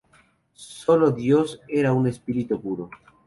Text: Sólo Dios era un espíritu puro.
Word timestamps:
Sólo 0.55 1.11
Dios 1.11 1.61
era 1.67 1.93
un 1.93 2.07
espíritu 2.07 2.59
puro. 2.59 2.89